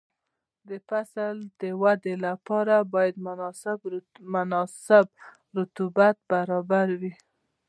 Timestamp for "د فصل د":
0.67-1.63